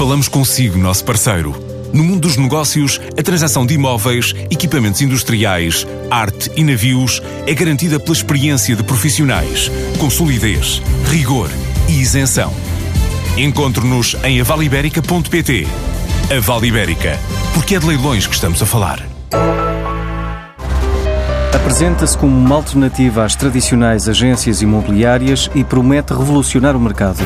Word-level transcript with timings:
Falamos 0.00 0.28
consigo, 0.28 0.78
nosso 0.78 1.04
parceiro. 1.04 1.54
No 1.92 2.02
mundo 2.02 2.20
dos 2.20 2.38
negócios, 2.38 2.98
a 3.18 3.22
transação 3.22 3.66
de 3.66 3.74
imóveis, 3.74 4.34
equipamentos 4.50 5.02
industriais, 5.02 5.86
arte 6.10 6.50
e 6.56 6.64
navios 6.64 7.20
é 7.46 7.52
garantida 7.52 8.00
pela 8.00 8.16
experiência 8.16 8.74
de 8.74 8.82
profissionais, 8.82 9.70
com 9.98 10.08
solidez, 10.08 10.80
rigor 11.10 11.50
e 11.86 12.00
isenção. 12.00 12.50
Encontre-nos 13.36 14.16
em 14.24 14.40
avaliberica.pt. 14.40 15.68
A 16.34 16.40
Vale 16.40 16.68
Ibérica, 16.68 17.18
porque 17.52 17.74
é 17.74 17.78
de 17.78 17.86
leilões 17.86 18.26
que 18.26 18.34
estamos 18.34 18.62
a 18.62 18.64
falar. 18.64 19.06
Apresenta-se 21.54 22.16
como 22.16 22.34
uma 22.34 22.54
alternativa 22.54 23.22
às 23.22 23.36
tradicionais 23.36 24.08
agências 24.08 24.62
imobiliárias 24.62 25.50
e 25.54 25.62
promete 25.62 26.14
revolucionar 26.14 26.74
o 26.74 26.80
mercado. 26.80 27.22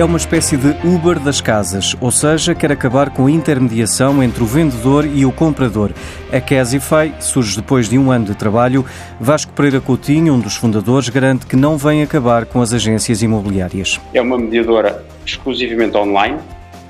É 0.00 0.04
uma 0.04 0.16
espécie 0.16 0.56
de 0.56 0.68
Uber 0.82 1.20
das 1.20 1.42
casas, 1.42 1.94
ou 2.00 2.10
seja, 2.10 2.54
quer 2.54 2.72
acabar 2.72 3.10
com 3.10 3.26
a 3.26 3.30
intermediação 3.30 4.22
entre 4.22 4.42
o 4.42 4.46
vendedor 4.46 5.04
e 5.04 5.26
o 5.26 5.30
comprador. 5.30 5.90
A 6.32 6.40
Casify 6.40 7.12
surge 7.20 7.56
depois 7.56 7.86
de 7.86 7.98
um 7.98 8.10
ano 8.10 8.24
de 8.24 8.34
trabalho. 8.34 8.82
Vasco 9.20 9.52
Pereira 9.52 9.78
Coutinho, 9.78 10.32
um 10.32 10.40
dos 10.40 10.56
fundadores, 10.56 11.10
garante 11.10 11.44
que 11.44 11.54
não 11.54 11.76
vem 11.76 12.02
acabar 12.02 12.46
com 12.46 12.62
as 12.62 12.72
agências 12.72 13.20
imobiliárias. 13.20 14.00
É 14.14 14.22
uma 14.22 14.38
mediadora 14.38 15.04
exclusivamente 15.26 15.94
online 15.98 16.38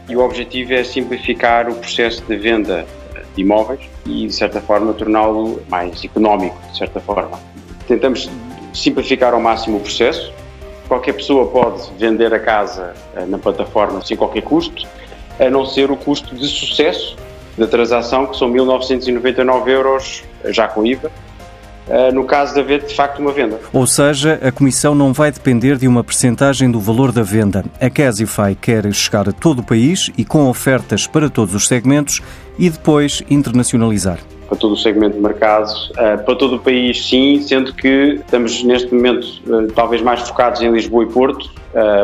e 0.08 0.14
o 0.14 0.20
objetivo 0.20 0.72
é 0.74 0.84
simplificar 0.84 1.68
o 1.68 1.74
processo 1.74 2.22
de 2.22 2.36
venda 2.36 2.86
de 3.34 3.42
imóveis 3.42 3.80
e, 4.06 4.28
de 4.28 4.32
certa 4.32 4.60
forma, 4.60 4.92
torná-lo 4.92 5.60
mais 5.68 6.04
económico, 6.04 6.56
de 6.70 6.78
certa 6.78 7.00
forma. 7.00 7.40
Tentamos 7.88 8.30
simplificar 8.72 9.34
ao 9.34 9.40
máximo 9.40 9.78
o 9.78 9.80
processo. 9.80 10.32
Qualquer 10.90 11.12
pessoa 11.12 11.46
pode 11.46 11.88
vender 11.96 12.34
a 12.34 12.40
casa 12.40 12.94
eh, 13.14 13.24
na 13.24 13.38
plataforma 13.38 14.04
sem 14.04 14.16
qualquer 14.16 14.42
custo, 14.42 14.88
a 15.38 15.48
não 15.48 15.64
ser 15.64 15.88
o 15.88 15.96
custo 15.96 16.34
de 16.34 16.48
sucesso 16.48 17.16
da 17.56 17.68
transação, 17.68 18.26
que 18.26 18.36
são 18.36 18.52
1.999 18.52 19.68
euros 19.68 20.24
já 20.46 20.66
com 20.66 20.84
IVA, 20.84 21.12
eh, 21.88 22.10
no 22.10 22.24
caso 22.24 22.54
de 22.54 22.58
haver 22.58 22.82
de 22.82 22.92
facto 22.92 23.20
uma 23.20 23.30
venda. 23.30 23.60
Ou 23.72 23.86
seja, 23.86 24.40
a 24.42 24.50
comissão 24.50 24.92
não 24.92 25.12
vai 25.12 25.30
depender 25.30 25.76
de 25.76 25.86
uma 25.86 26.02
percentagem 26.02 26.68
do 26.68 26.80
valor 26.80 27.12
da 27.12 27.22
venda. 27.22 27.64
A 27.80 27.88
Casify 27.88 28.56
quer 28.60 28.92
chegar 28.92 29.28
a 29.28 29.32
todo 29.32 29.60
o 29.60 29.62
país 29.62 30.10
e 30.18 30.24
com 30.24 30.50
ofertas 30.50 31.06
para 31.06 31.30
todos 31.30 31.54
os 31.54 31.68
segmentos 31.68 32.20
e 32.58 32.68
depois 32.68 33.22
internacionalizar 33.30 34.18
para 34.50 34.58
todo 34.58 34.72
o 34.72 34.76
segmento 34.76 35.16
de 35.16 35.22
mercado, 35.22 35.72
eh, 35.96 36.16
para 36.18 36.34
todo 36.34 36.56
o 36.56 36.58
país 36.58 37.08
sim, 37.08 37.40
sendo 37.40 37.72
que 37.72 38.18
estamos 38.20 38.62
neste 38.64 38.92
momento 38.92 39.26
eh, 39.46 39.72
talvez 39.74 40.02
mais 40.02 40.20
focados 40.20 40.60
em 40.60 40.70
Lisboa 40.70 41.04
e 41.04 41.06
Porto, 41.06 41.50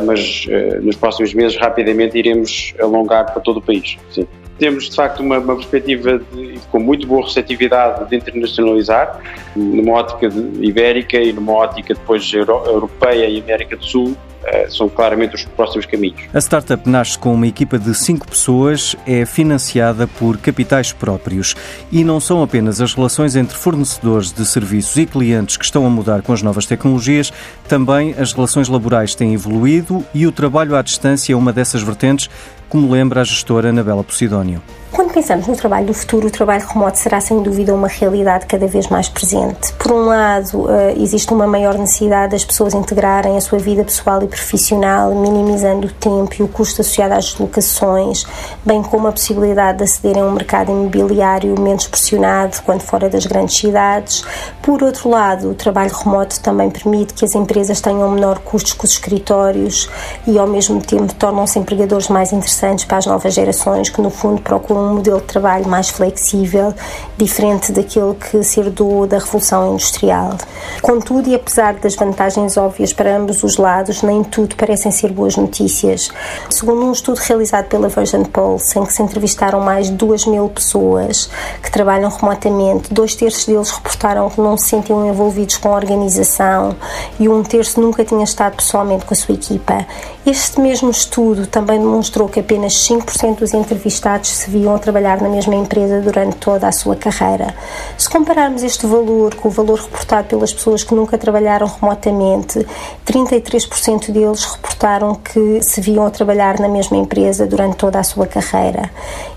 mas 0.07 0.47
nos 0.81 0.95
próximos 0.95 1.35
meses 1.35 1.57
rapidamente 1.57 2.17
iremos 2.17 2.73
alongar 2.81 3.33
para 3.33 3.43
todo 3.43 3.57
o 3.57 3.61
país. 3.61 3.97
Sim 4.13 4.25
temos 4.59 4.89
de 4.89 4.97
facto 4.97 5.21
uma, 5.21 5.39
uma 5.39 5.57
perspectiva 5.57 6.19
de, 6.19 6.59
com 6.71 6.79
muito 6.79 7.07
boa 7.07 7.25
receptividade 7.25 8.09
de 8.09 8.17
internacionalizar, 8.17 9.21
numa 9.55 9.93
ótica 9.93 10.27
ibérica 10.61 11.19
e 11.19 11.33
numa 11.33 11.53
ótica 11.53 11.95
depois 11.95 12.33
euro, 12.33 12.63
europeia 12.67 13.29
e 13.29 13.41
América 13.41 13.77
do 13.77 13.85
Sul, 13.85 14.17
eh, 14.26 14.26
são 14.69 14.89
claramente 14.89 15.35
os 15.35 15.45
próximos 15.45 15.87
caminhos. 15.87 16.21
A 16.33 16.39
startup 16.39 16.89
nasce 16.89 17.19
com 17.19 17.35
uma 17.35 17.47
equipa 17.47 17.79
de 17.79 17.95
cinco 17.95 18.29
pessoas, 18.29 18.97
é 19.07 19.25
financiada 19.25 20.07
por 20.07 20.37
capitais 20.39 20.93
próprios 20.93 21.55
e 21.91 22.05
não 22.05 22.21
são 22.21 22.43
apenas 22.43 22.81
as 22.81 22.95
relações 22.95 23.37
entre 23.37 23.57
fornecedores 23.57 24.33
de 24.33 24.45
serviços 24.45 24.97
e 24.97 25.07
clientes 25.07 25.57
que 25.57 25.65
estão 25.65 25.87
a 25.87 25.91
mudar 25.91 26.23
com 26.23 26.33
as 26.33 26.43
novas 26.43 26.67
tecnologias, 26.67 27.33
também 27.69 28.15
as 28.19 28.33
relações 28.33 28.69
laborais 28.69 29.15
têm 29.15 29.35
evoluído 29.35 30.05
e 30.15 30.27
o 30.27 30.33
trabalho 30.33 30.77
à 30.77 30.83
distância 30.83 31.33
é 31.33 31.37
uma 31.37 31.53
dessas 31.53 31.83
vertentes, 31.83 32.29
como 32.69 32.91
lembra 32.91 33.21
a 33.21 33.25
gestora 33.25 33.71
Anabela 33.71 34.03
Posidónio. 34.03 34.61
Quando 34.93 35.13
pensamos 35.13 35.47
no 35.47 35.55
trabalho 35.55 35.87
do 35.87 35.93
futuro, 35.93 36.29
o 36.29 36.31
trabalho 36.31 36.67
remoto 36.67 36.99
será 36.99 37.21
sem 37.21 37.43
dúvida 37.43 37.75
uma 37.75 37.89
realidade 37.89 38.47
cada 38.47 38.67
vez 38.67 38.89
mais 38.89 39.11
presente. 39.11 39.75
Por 39.75 39.93
um 39.93 40.07
lado, 40.07 40.71
eh, 40.71 40.95
existe 40.99 41.35
uma 41.35 41.47
maior 41.47 41.77
necessidade 41.77 42.33
das 42.33 42.45
pessoas 42.45 42.73
integrarem 42.73 43.37
a 43.37 43.41
sua 43.43 43.59
vida 43.59 43.85
pessoal 43.85 44.23
e 44.23 44.27
profissional, 44.27 45.15
minimizando 45.15 45.89
o 45.89 45.91
tempo 45.91 46.37
e 46.39 46.43
o 46.43 46.49
custo 46.49 46.81
associado 46.81 47.13
às 47.13 47.27
deslocações, 47.27 48.25
bem 48.65 48.83
como 48.83 49.09
a 49.09 49.13
possibilidade 49.13 49.79
de 49.79 49.85
acederem 49.85 50.23
a 50.23 50.27
um 50.27 50.33
mercado 50.33 50.71
imobiliário 50.71 51.61
menos 51.61 51.87
pressionado 51.87 52.57
quando 52.65 52.81
fora 52.81 53.11
das 53.11 53.27
grandes 53.27 53.59
cidades. 53.59 54.25
Por 54.63 54.83
outro 54.83 55.11
lado, 55.11 55.51
o 55.51 55.55
trabalho 55.55 55.93
remoto 55.93 56.41
também 56.41 56.71
permite 56.71 57.13
que 57.13 57.25
as 57.25 57.35
empresas 57.35 57.83
tenham 57.83 58.11
menor 58.13 58.39
custos 58.39 58.73
com 58.73 58.87
os 58.87 58.93
escritórios 58.93 59.91
e, 60.27 60.39
ao 60.39 60.47
mesmo 60.47 60.81
tempo, 60.81 61.13
tornam-se 61.15 61.59
empregadores 61.59 62.09
mais 62.09 62.33
interessantes 62.33 62.56
para 62.87 62.99
as 62.99 63.07
novas 63.07 63.35
gerações 63.35 63.91
que, 63.91 64.01
no 64.01 64.11
fundo, 64.11 64.41
procuram 64.41 64.93
um 64.93 64.95
modelo 64.95 65.21
de 65.21 65.27
trabalho 65.27 65.69
mais 65.69 65.89
flexível, 65.89 66.73
diferente 67.17 67.71
daquilo 67.71 68.15
que 68.15 68.43
se 68.43 68.61
herdou 68.61 69.07
da 69.07 69.19
Revolução 69.19 69.73
Industrial. 69.73 70.37
Contudo, 70.81 71.29
e 71.29 71.35
apesar 71.35 71.75
das 71.75 71.95
vantagens 71.95 72.57
óbvias 72.57 72.93
para 72.93 73.17
ambos 73.17 73.43
os 73.43 73.57
lados, 73.57 74.03
nem 74.03 74.25
tudo 74.25 74.57
parecem 74.57 74.91
ser 74.91 75.13
boas 75.13 75.37
notícias. 75.37 76.11
Segundo 76.51 76.83
um 76.83 76.93
estudo 76.93 77.19
realizado 77.19 77.67
pela 77.67 77.89
Virgin 77.89 78.25
Pulse, 78.25 78.79
em 78.79 78.85
que 78.85 78.93
se 78.93 79.03
entrevistaram 79.03 79.61
mais 79.61 79.87
de 79.87 79.93
2 79.93 80.27
mil 80.27 80.49
pessoas 80.49 81.29
que 81.63 81.71
trabalham 81.71 82.11
remotamente, 82.11 82.93
dois 82.93 83.15
terços 83.15 83.45
deles 83.45 83.71
reportaram 83.71 84.31
que 84.31 84.41
não 84.41 84.57
se 84.57 84.69
sentiam 84.69 85.07
envolvidos 85.07 85.57
com 85.59 85.69
a 85.69 85.77
organização 85.77 86.75
e 87.21 87.29
um 87.29 87.43
terço 87.43 87.81
nunca 87.81 88.05
tinha 88.05 88.25
estado 88.25 88.57
pessoalmente 88.57 89.05
com 89.05 89.13
a 89.13 89.17
sua 89.17 89.35
equipa. 89.35 89.87
Este 90.25 90.61
mesmo 90.61 90.91
estudo 90.91 91.47
também 91.47 91.79
demonstrou 91.79 92.29
que 92.29 92.41
apenas 92.47 92.75
5% 92.75 93.41
dos 93.41 93.53
entrevistados 93.53 94.31
se 94.31 94.49
viam 94.49 94.73
a 94.73 94.79
trabalhar 94.79 95.21
na 95.21 95.29
mesma 95.29 95.57
empresa 95.57 96.01
durante 96.01 96.37
toda 96.37 96.69
a 96.69 96.73
sua 96.73 96.95
carreira. 96.95 97.53
Se 97.99 98.09
compararmos 98.09 98.63
este 98.63 98.87
valor 98.87 99.35
com 99.35 99.49
o 99.49 99.51
valor 99.51 99.81
reportado 99.81 100.29
pelas 100.29 100.53
pessoas 100.53 100.85
que 100.85 100.95
nunca 100.95 101.19
trabalharam 101.19 101.67
remotamente, 101.67 102.65
33% 103.05 104.13
deles 104.13 104.45
reportaram 104.45 105.17
que 105.17 105.61
se 105.61 105.81
viam 105.81 106.07
a 106.07 106.11
trabalhar 106.11 106.61
na 106.61 106.69
mesma 106.69 106.97
empresa 106.97 107.47
durante 107.47 107.79
toda 107.79 107.99
a 107.99 108.05
sua 108.05 108.29
carreira. 108.29 108.91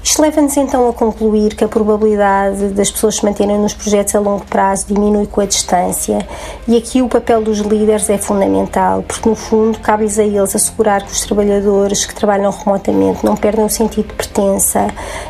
Isto 0.04 0.22
leva-nos 0.22 0.56
então 0.56 0.88
a 0.88 0.94
concluir 0.94 1.56
que 1.56 1.64
a 1.64 1.68
probabilidade 1.68 2.68
das 2.68 2.92
pessoas 2.92 3.16
se 3.16 3.26
manterem 3.26 3.58
nos 3.58 3.74
projetos 3.74 4.14
a 4.14 4.20
longo 4.20 4.46
prazo 4.46 4.86
diminui 4.88 5.26
com 5.26 5.42
a 5.42 5.46
distância 5.46 6.28
e 6.68 6.78
aqui 6.78 7.02
o 7.02 7.10
papel 7.10 7.42
dos 7.42 7.58
líderes 7.58 8.08
é 8.08 8.20
fundamental, 8.20 9.04
porque 9.08 9.28
no 9.28 9.36
fundo 9.36 9.80
cabe-lhes 9.80 10.20
a 10.20 10.24
eles 10.24 10.56
assegurar 10.56 11.04
que 11.04 11.12
os 11.12 11.22
trabalhadores 11.22 12.06
que 12.06 12.14
trabalham 12.14 12.52
remotamente 12.52 12.99
não 13.24 13.36
perdem 13.36 13.66
o 13.66 13.70
sentido 13.70 14.08
de 14.08 14.14
pertença 14.14 14.88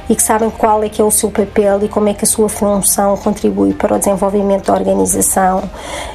e 0.09 0.15
que 0.15 0.21
sabem 0.21 0.49
qual 0.49 0.83
é 0.83 0.89
que 0.89 1.01
é 1.01 1.05
o 1.05 1.11
seu 1.11 1.29
papel 1.29 1.83
e 1.83 1.87
como 1.87 2.09
é 2.09 2.13
que 2.13 2.23
a 2.23 2.27
sua 2.27 2.49
função 2.49 3.15
contribui 3.17 3.73
para 3.73 3.95
o 3.95 3.99
desenvolvimento 3.99 4.65
da 4.65 4.73
organização. 4.73 5.63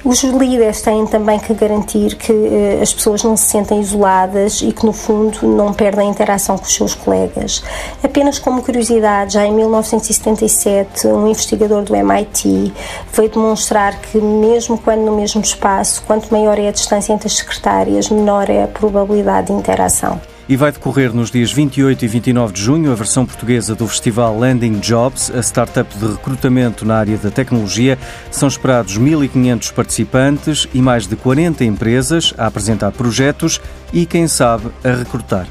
Os 0.04 0.22
líderes 0.22 0.82
têm 0.82 1.06
também 1.06 1.38
que 1.38 1.54
garantir 1.54 2.16
que 2.16 2.32
eh, 2.32 2.80
as 2.82 2.92
pessoas 2.92 3.22
não 3.22 3.36
se 3.36 3.46
sentem 3.46 3.80
isoladas 3.80 4.60
e 4.62 4.72
que 4.72 4.84
no 4.84 4.92
fundo 4.92 5.46
não 5.46 5.72
perdem 5.72 6.08
a 6.08 6.10
interação 6.10 6.58
com 6.58 6.64
os 6.64 6.74
seus 6.74 6.94
colegas. 6.94 7.62
Apenas 8.02 8.38
como 8.38 8.62
curiosidade, 8.62 9.34
já 9.34 9.46
em 9.46 9.52
1977, 9.52 11.06
um 11.06 11.28
investigador 11.28 11.82
do 11.82 11.94
MIT 11.94 12.72
veio 13.12 13.30
demonstrar 13.30 14.00
que 14.00 14.18
mesmo 14.18 14.78
quando 14.78 15.00
no 15.00 15.16
mesmo 15.16 15.40
espaço, 15.40 16.02
quanto 16.06 16.30
maior 16.30 16.58
é 16.58 16.68
a 16.68 16.72
distância 16.72 17.12
entre 17.12 17.28
as 17.28 17.36
secretárias, 17.36 18.08
menor 18.10 18.50
é 18.50 18.64
a 18.64 18.68
probabilidade 18.68 19.48
de 19.48 19.52
interação 19.52 20.20
e 20.48 20.56
vai 20.56 20.70
decorrer 20.72 21.14
nos 21.14 21.30
dias 21.30 21.52
28 21.52 22.04
e 22.04 22.08
29 22.08 22.52
de 22.52 22.62
junho 22.62 22.92
a 22.92 22.94
versão 22.94 23.24
portuguesa 23.24 23.74
do 23.74 23.86
festival 23.86 24.38
Landing 24.38 24.78
Jobs, 24.80 25.30
a 25.34 25.40
startup 25.40 25.96
de 25.96 26.06
recrutamento 26.06 26.84
na 26.84 26.96
área 26.96 27.16
da 27.16 27.30
tecnologia. 27.30 27.98
São 28.30 28.48
esperados 28.48 28.98
1.500 28.98 29.72
participantes 29.72 30.68
e 30.74 30.82
mais 30.82 31.06
de 31.06 31.16
40 31.16 31.64
empresas 31.64 32.34
a 32.36 32.46
apresentar 32.46 32.92
projetos 32.92 33.60
e, 33.92 34.06
quem 34.06 34.28
sabe, 34.28 34.70
a 34.84 34.90
recrutar. 34.90 35.46